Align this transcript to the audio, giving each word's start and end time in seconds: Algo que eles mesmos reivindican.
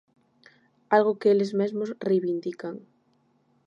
Algo 0.95 1.17
que 1.19 1.27
eles 1.33 1.51
mesmos 1.59 1.89
reivindican. 2.07 2.75